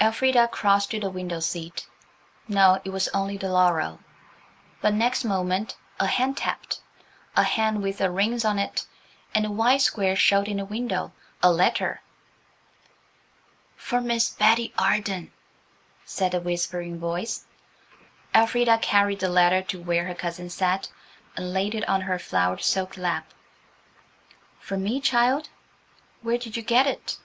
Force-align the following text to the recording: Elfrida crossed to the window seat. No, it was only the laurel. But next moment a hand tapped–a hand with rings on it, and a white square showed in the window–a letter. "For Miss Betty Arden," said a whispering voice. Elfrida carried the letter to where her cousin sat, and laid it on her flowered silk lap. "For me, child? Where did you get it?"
Elfrida 0.00 0.48
crossed 0.48 0.90
to 0.90 0.98
the 0.98 1.08
window 1.08 1.38
seat. 1.38 1.86
No, 2.48 2.80
it 2.84 2.90
was 2.90 3.06
only 3.14 3.36
the 3.36 3.48
laurel. 3.52 4.00
But 4.80 4.92
next 4.92 5.22
moment 5.24 5.76
a 6.00 6.06
hand 6.08 6.36
tapped–a 6.36 7.42
hand 7.44 7.80
with 7.80 8.00
rings 8.00 8.44
on 8.44 8.58
it, 8.58 8.84
and 9.36 9.46
a 9.46 9.52
white 9.52 9.80
square 9.80 10.16
showed 10.16 10.48
in 10.48 10.56
the 10.56 10.64
window–a 10.64 11.52
letter. 11.52 12.00
"For 13.76 14.00
Miss 14.00 14.30
Betty 14.30 14.74
Arden," 14.76 15.32
said 16.04 16.34
a 16.34 16.40
whispering 16.40 16.98
voice. 16.98 17.44
Elfrida 18.34 18.78
carried 18.78 19.20
the 19.20 19.28
letter 19.28 19.62
to 19.62 19.80
where 19.80 20.06
her 20.08 20.14
cousin 20.16 20.50
sat, 20.50 20.88
and 21.36 21.52
laid 21.52 21.76
it 21.76 21.88
on 21.88 22.00
her 22.00 22.18
flowered 22.18 22.62
silk 22.64 22.96
lap. 22.96 23.32
"For 24.58 24.76
me, 24.76 25.00
child? 25.00 25.50
Where 26.22 26.36
did 26.36 26.56
you 26.56 26.64
get 26.64 26.88
it?" 26.88 27.18